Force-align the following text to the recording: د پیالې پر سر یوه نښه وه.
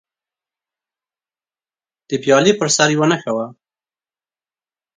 د 2.09 2.11
پیالې 2.23 2.51
پر 2.59 2.67
سر 2.75 2.89
یوه 2.95 3.07
نښه 3.11 3.31
وه. 3.35 3.45